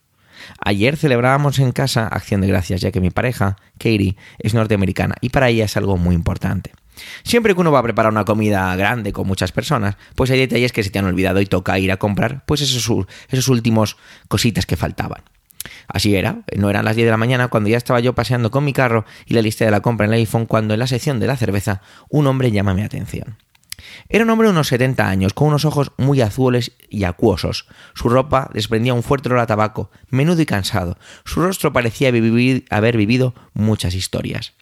Ayer 0.58 0.96
celebrábamos 0.96 1.58
en 1.60 1.72
casa 1.72 2.06
Acción 2.08 2.40
de 2.40 2.48
Gracias, 2.48 2.80
ya 2.80 2.90
que 2.90 3.00
mi 3.00 3.10
pareja, 3.10 3.56
Katie, 3.78 4.16
es 4.38 4.54
norteamericana 4.54 5.14
y 5.20 5.30
para 5.30 5.48
ella 5.48 5.64
es 5.64 5.76
algo 5.76 5.96
muy 5.96 6.14
importante. 6.14 6.72
Siempre 7.22 7.54
que 7.54 7.60
uno 7.60 7.72
va 7.72 7.80
a 7.80 7.82
preparar 7.82 8.12
una 8.12 8.24
comida 8.24 8.74
grande 8.76 9.12
con 9.12 9.26
muchas 9.26 9.52
personas, 9.52 9.96
pues 10.14 10.30
hay 10.30 10.38
detalles 10.38 10.72
que 10.72 10.82
se 10.82 10.90
te 10.90 10.98
han 10.98 11.04
olvidado 11.04 11.40
y 11.40 11.46
toca 11.46 11.78
ir 11.78 11.92
a 11.92 11.96
comprar, 11.96 12.44
pues 12.46 12.60
esos, 12.60 13.06
esos 13.28 13.48
últimos 13.48 13.96
cositas 14.28 14.66
que 14.66 14.76
faltaban. 14.76 15.22
Así 15.86 16.16
era, 16.16 16.42
no 16.56 16.70
eran 16.70 16.84
las 16.84 16.96
10 16.96 17.06
de 17.06 17.10
la 17.10 17.16
mañana 17.16 17.48
cuando 17.48 17.68
ya 17.68 17.76
estaba 17.76 18.00
yo 18.00 18.14
paseando 18.14 18.50
con 18.50 18.64
mi 18.64 18.72
carro 18.72 19.04
y 19.26 19.34
la 19.34 19.42
lista 19.42 19.64
de 19.64 19.70
la 19.70 19.80
compra 19.80 20.06
en 20.06 20.12
el 20.12 20.18
iPhone 20.18 20.46
cuando 20.46 20.74
en 20.74 20.80
la 20.80 20.86
sección 20.86 21.20
de 21.20 21.26
la 21.26 21.36
cerveza 21.36 21.82
un 22.08 22.26
hombre 22.26 22.50
llama 22.50 22.74
mi 22.74 22.82
atención. 22.82 23.36
Era 24.08 24.24
un 24.24 24.30
hombre 24.30 24.46
de 24.46 24.52
unos 24.52 24.68
70 24.68 25.08
años, 25.08 25.34
con 25.34 25.48
unos 25.48 25.64
ojos 25.64 25.92
muy 25.96 26.20
azules 26.20 26.72
y 26.88 27.04
acuosos. 27.04 27.66
Su 27.94 28.08
ropa 28.08 28.50
desprendía 28.52 28.94
un 28.94 29.02
fuerte 29.02 29.28
olor 29.28 29.40
a 29.40 29.46
tabaco, 29.46 29.90
menudo 30.08 30.40
y 30.40 30.46
cansado. 30.46 30.96
Su 31.24 31.40
rostro 31.40 31.72
parecía 31.72 32.08
haber 32.08 32.96
vivido 32.96 33.34
muchas 33.54 33.94
historias. 33.94 34.54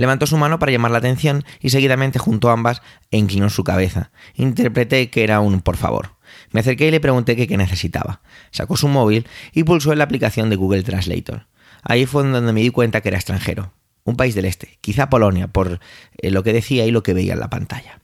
Levantó 0.00 0.26
su 0.26 0.38
mano 0.38 0.58
para 0.58 0.72
llamar 0.72 0.92
la 0.92 0.96
atención 0.96 1.44
y 1.60 1.68
seguidamente 1.68 2.18
juntó 2.18 2.48
ambas 2.48 2.80
e 3.10 3.18
inclinó 3.18 3.50
su 3.50 3.64
cabeza. 3.64 4.12
Interpreté 4.34 5.10
que 5.10 5.22
era 5.22 5.40
un 5.40 5.60
por 5.60 5.76
favor. 5.76 6.12
Me 6.52 6.60
acerqué 6.60 6.88
y 6.88 6.90
le 6.90 7.00
pregunté 7.00 7.36
qué 7.36 7.56
necesitaba. 7.58 8.22
Sacó 8.50 8.78
su 8.78 8.88
móvil 8.88 9.28
y 9.52 9.64
pulsó 9.64 9.92
en 9.92 9.98
la 9.98 10.04
aplicación 10.04 10.48
de 10.48 10.56
Google 10.56 10.84
Translator. 10.84 11.48
Ahí 11.82 12.06
fue 12.06 12.22
donde 12.22 12.50
me 12.50 12.62
di 12.62 12.70
cuenta 12.70 13.02
que 13.02 13.10
era 13.10 13.18
extranjero. 13.18 13.74
Un 14.04 14.16
país 14.16 14.34
del 14.34 14.46
este, 14.46 14.78
quizá 14.80 15.10
Polonia, 15.10 15.48
por 15.48 15.80
eh, 16.16 16.30
lo 16.30 16.42
que 16.42 16.54
decía 16.54 16.86
y 16.86 16.92
lo 16.92 17.02
que 17.02 17.12
veía 17.12 17.34
en 17.34 17.40
la 17.40 17.50
pantalla. 17.50 18.00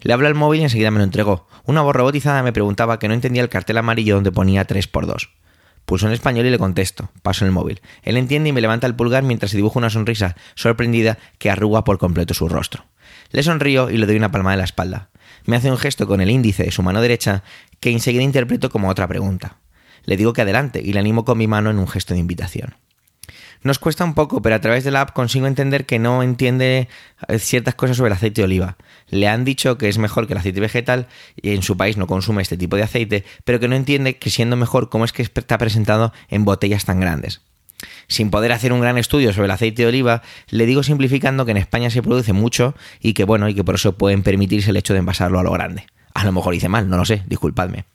Le 0.00 0.14
hablé 0.14 0.28
al 0.28 0.34
móvil 0.34 0.62
y 0.62 0.64
enseguida 0.64 0.90
me 0.90 0.96
lo 0.96 1.04
entregó. 1.04 1.46
Una 1.64 1.82
voz 1.82 1.94
robotizada 1.94 2.42
me 2.42 2.54
preguntaba 2.54 2.98
que 2.98 3.08
no 3.08 3.12
entendía 3.12 3.42
el 3.42 3.50
cartel 3.50 3.76
amarillo 3.76 4.14
donde 4.14 4.32
ponía 4.32 4.66
3x2. 4.66 5.28
Pulso 5.84 6.06
en 6.06 6.12
español 6.12 6.46
y 6.46 6.50
le 6.50 6.58
contesto. 6.58 7.10
Paso 7.22 7.44
en 7.44 7.48
el 7.48 7.52
móvil. 7.52 7.80
Él 8.02 8.16
entiende 8.16 8.48
y 8.48 8.52
me 8.52 8.60
levanta 8.60 8.86
el 8.86 8.94
pulgar 8.94 9.22
mientras 9.22 9.50
se 9.50 9.56
dibuja 9.56 9.78
una 9.78 9.90
sonrisa 9.90 10.36
sorprendida 10.54 11.18
que 11.38 11.50
arruga 11.50 11.84
por 11.84 11.98
completo 11.98 12.34
su 12.34 12.48
rostro. 12.48 12.86
Le 13.30 13.42
sonrío 13.42 13.90
y 13.90 13.98
le 13.98 14.06
doy 14.06 14.16
una 14.16 14.30
palma 14.30 14.52
de 14.52 14.56
la 14.56 14.64
espalda. 14.64 15.10
Me 15.44 15.56
hace 15.56 15.70
un 15.70 15.76
gesto 15.76 16.06
con 16.06 16.20
el 16.20 16.30
índice 16.30 16.64
de 16.64 16.70
su 16.70 16.82
mano 16.82 17.02
derecha 17.02 17.42
que 17.80 17.90
enseguida 17.90 18.22
interpreto 18.22 18.70
como 18.70 18.88
otra 18.88 19.08
pregunta. 19.08 19.58
Le 20.04 20.16
digo 20.16 20.32
que 20.32 20.42
adelante 20.42 20.80
y 20.82 20.92
le 20.92 21.00
animo 21.00 21.24
con 21.24 21.38
mi 21.38 21.46
mano 21.46 21.70
en 21.70 21.78
un 21.78 21.88
gesto 21.88 22.14
de 22.14 22.20
invitación. 22.20 22.76
Nos 23.64 23.78
cuesta 23.78 24.04
un 24.04 24.12
poco, 24.12 24.42
pero 24.42 24.54
a 24.54 24.60
través 24.60 24.84
de 24.84 24.90
la 24.90 25.00
app 25.00 25.14
consigo 25.14 25.46
entender 25.46 25.86
que 25.86 25.98
no 25.98 26.22
entiende 26.22 26.86
eh, 27.28 27.38
ciertas 27.38 27.74
cosas 27.74 27.96
sobre 27.96 28.08
el 28.08 28.12
aceite 28.12 28.42
de 28.42 28.44
oliva. 28.44 28.76
Le 29.08 29.26
han 29.26 29.46
dicho 29.46 29.78
que 29.78 29.88
es 29.88 29.96
mejor 29.96 30.26
que 30.26 30.34
el 30.34 30.38
aceite 30.38 30.60
vegetal 30.60 31.08
y 31.40 31.54
en 31.54 31.62
su 31.62 31.74
país 31.78 31.96
no 31.96 32.06
consume 32.06 32.42
este 32.42 32.58
tipo 32.58 32.76
de 32.76 32.82
aceite, 32.82 33.24
pero 33.44 33.58
que 33.60 33.68
no 33.68 33.74
entiende 33.74 34.18
que 34.18 34.28
siendo 34.28 34.56
mejor 34.56 34.90
cómo 34.90 35.06
es 35.06 35.12
que 35.12 35.22
está 35.22 35.56
presentado 35.56 36.12
en 36.28 36.44
botellas 36.44 36.84
tan 36.84 37.00
grandes. 37.00 37.40
Sin 38.06 38.30
poder 38.30 38.52
hacer 38.52 38.70
un 38.70 38.82
gran 38.82 38.98
estudio 38.98 39.32
sobre 39.32 39.46
el 39.46 39.52
aceite 39.52 39.80
de 39.80 39.88
oliva, 39.88 40.20
le 40.50 40.66
digo 40.66 40.82
simplificando 40.82 41.46
que 41.46 41.52
en 41.52 41.56
España 41.56 41.88
se 41.88 42.02
produce 42.02 42.34
mucho 42.34 42.74
y 43.00 43.14
que 43.14 43.24
bueno, 43.24 43.48
y 43.48 43.54
que 43.54 43.64
por 43.64 43.76
eso 43.76 43.96
pueden 43.96 44.22
permitirse 44.22 44.70
el 44.70 44.76
hecho 44.76 44.92
de 44.92 44.98
envasarlo 44.98 45.38
a 45.38 45.42
lo 45.42 45.52
grande. 45.52 45.86
A 46.12 46.26
lo 46.26 46.32
mejor 46.32 46.54
hice 46.54 46.68
mal, 46.68 46.90
no 46.90 46.98
lo 46.98 47.06
sé, 47.06 47.22
disculpadme. 47.28 47.86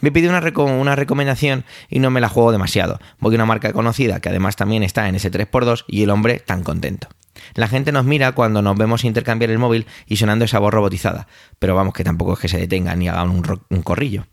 Me 0.00 0.12
pide 0.12 0.28
una, 0.28 0.40
una, 0.40 0.96
recomendación 0.96 1.64
y 1.88 1.98
no 1.98 2.10
me 2.10 2.20
la 2.20 2.28
juego 2.28 2.52
demasiado. 2.52 2.98
Voy 3.18 3.34
a 3.34 3.36
una 3.36 3.46
marca 3.46 3.72
conocida 3.72 4.20
que 4.20 4.28
además 4.28 4.56
también 4.56 4.82
está 4.82 5.08
en 5.08 5.14
ese 5.14 5.30
3x2 5.30 5.84
y 5.88 6.02
el 6.02 6.10
hombre 6.10 6.38
tan 6.38 6.62
contento. 6.62 7.08
La 7.54 7.68
gente 7.68 7.92
nos 7.92 8.04
mira 8.04 8.32
cuando 8.32 8.62
nos 8.62 8.76
vemos 8.76 9.04
intercambiar 9.04 9.50
el 9.50 9.58
móvil 9.58 9.86
y 10.06 10.16
sonando 10.16 10.44
esa 10.44 10.58
voz 10.58 10.72
robotizada, 10.72 11.26
pero 11.58 11.74
vamos 11.74 11.94
que 11.94 12.04
tampoco 12.04 12.34
es 12.34 12.38
que 12.38 12.48
se 12.48 12.58
detenga 12.58 12.94
ni 12.96 13.08
haga 13.08 13.22
un, 13.24 13.60
un 13.68 13.82
corrillo. 13.82 14.26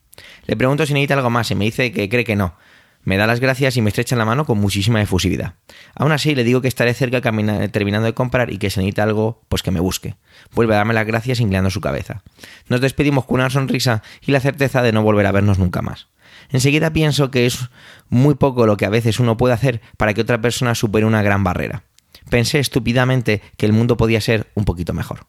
Le 0.45 0.55
pregunto 0.55 0.85
si 0.85 0.93
necesita 0.93 1.15
algo 1.15 1.29
más 1.29 1.49
y 1.51 1.55
me 1.55 1.65
dice 1.65 1.91
que 1.91 2.07
cree 2.09 2.23
que 2.23 2.35
no, 2.35 2.55
me 3.03 3.17
da 3.17 3.27
las 3.27 3.39
gracias 3.39 3.75
y 3.77 3.81
me 3.81 3.89
estrecha 3.89 4.15
la 4.15 4.25
mano 4.25 4.45
con 4.45 4.59
muchísima 4.59 5.01
efusividad. 5.01 5.55
Aún 5.95 6.11
así, 6.11 6.35
le 6.35 6.43
digo 6.43 6.61
que 6.61 6.67
estaré 6.67 6.93
cerca 6.93 7.21
terminando 7.21 8.05
de 8.05 8.13
comprar 8.13 8.51
y 8.51 8.57
que 8.57 8.69
se 8.69 8.79
necesita 8.79 9.03
algo, 9.03 9.41
pues 9.49 9.61
que 9.61 9.71
me 9.71 9.79
busque. 9.79 10.15
Vuelve 10.53 10.73
a 10.73 10.77
darme 10.77 10.93
las 10.93 11.05
gracias 11.05 11.39
inclinando 11.39 11.69
su 11.69 11.81
cabeza. 11.81 12.23
Nos 12.69 12.81
despedimos 12.81 13.25
con 13.25 13.41
una 13.41 13.49
sonrisa 13.49 14.03
y 14.21 14.31
la 14.31 14.39
certeza 14.39 14.81
de 14.81 14.91
no 14.91 15.03
volver 15.03 15.25
a 15.25 15.31
vernos 15.31 15.59
nunca 15.59 15.81
más. 15.81 16.07
Enseguida 16.49 16.93
pienso 16.93 17.31
que 17.31 17.45
es 17.45 17.69
muy 18.09 18.35
poco 18.35 18.65
lo 18.65 18.77
que 18.77 18.85
a 18.85 18.89
veces 18.89 19.19
uno 19.19 19.37
puede 19.37 19.53
hacer 19.53 19.81
para 19.97 20.13
que 20.13 20.21
otra 20.21 20.41
persona 20.41 20.75
supere 20.75 21.05
una 21.05 21.21
gran 21.21 21.43
barrera. 21.43 21.83
Pensé 22.29 22.59
estúpidamente 22.59 23.41
que 23.57 23.65
el 23.65 23.73
mundo 23.73 23.97
podía 23.97 24.21
ser 24.21 24.51
un 24.55 24.65
poquito 24.65 24.93
mejor. 24.93 25.27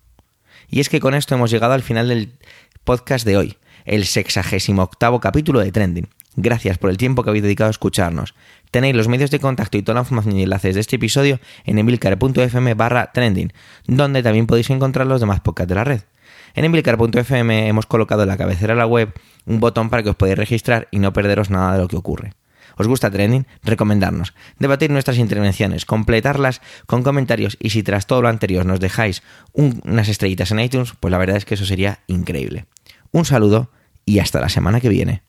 Y 0.69 0.81
es 0.81 0.89
que 0.89 1.01
con 1.01 1.15
esto 1.15 1.35
hemos 1.35 1.51
llegado 1.51 1.73
al 1.73 1.83
final 1.83 2.09
del 2.09 2.39
podcast 2.85 3.27
de 3.27 3.37
hoy, 3.37 3.57
el 3.85 4.07
sexagésimo 4.07 4.83
octavo 4.83 5.21
capítulo 5.21 5.61
de 5.61 5.73
Trending. 5.73 6.09
Gracias 6.37 6.79
por 6.79 6.91
el 6.91 6.97
tiempo 6.97 7.23
que 7.23 7.31
habéis 7.31 7.45
dedicado 7.45 7.69
a 7.69 7.71
escucharnos. 7.71 8.35
Tenéis 8.71 8.97
los 8.97 9.09
medios 9.09 9.31
de 9.31 9.39
contacto 9.39 9.79
y 9.79 9.83
toda 9.83 9.95
la 9.95 10.01
información 10.01 10.37
y 10.37 10.43
enlaces 10.43 10.75
de 10.75 10.81
este 10.81 10.97
episodio 10.97 11.39
en 11.65 11.79
emilcar.fm 11.79 12.75
barra 12.75 13.13
trending, 13.13 13.53
donde 13.87 14.23
también 14.23 14.47
podéis 14.47 14.71
encontrar 14.71 15.07
los 15.07 15.21
demás 15.21 15.41
podcasts 15.41 15.69
de 15.69 15.75
la 15.77 15.85
red. 15.85 16.01
En 16.55 16.65
emilcar.fm 16.65 17.69
hemos 17.69 17.87
colocado 17.87 18.23
en 18.23 18.29
la 18.29 18.37
cabecera 18.37 18.75
de 18.75 18.79
la 18.79 18.87
web 18.87 19.13
un 19.47 19.61
botón 19.61 19.91
para 19.91 20.03
que 20.03 20.11
os 20.11 20.17
podáis 20.17 20.39
registrar 20.39 20.89
y 20.91 20.99
no 20.99 21.13
perderos 21.13 21.51
nada 21.51 21.75
de 21.75 21.79
lo 21.79 21.89
que 21.89 21.97
ocurre. 21.97 22.33
¿Os 22.77 22.89
gusta 22.89 23.11
Trending? 23.11 23.47
Recomendarnos, 23.63 24.35
debatir 24.59 24.91
nuestras 24.91 25.19
intervenciones, 25.19 25.85
completarlas 25.85 26.61
con 26.87 27.03
comentarios 27.03 27.57
y 27.61 27.71
si 27.71 27.83
tras 27.83 28.07
todo 28.07 28.23
lo 28.23 28.29
anterior 28.29 28.67
nos 28.67 28.81
dejáis 28.81 29.23
unas 29.53 30.09
estrellitas 30.09 30.51
en 30.51 30.61
iTunes, 30.61 30.95
pues 30.99 31.13
la 31.13 31.19
verdad 31.19 31.37
es 31.37 31.45
que 31.45 31.55
eso 31.55 31.65
sería 31.65 32.01
increíble. 32.09 32.67
Un 33.13 33.25
saludo 33.25 33.71
y 34.05 34.19
hasta 34.19 34.41
la 34.41 34.49
semana 34.49 34.81
que 34.81 34.89
viene. 34.89 35.23